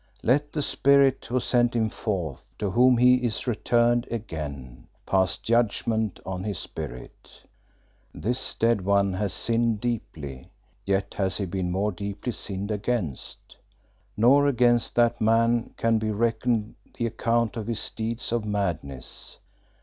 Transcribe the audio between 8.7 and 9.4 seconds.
one has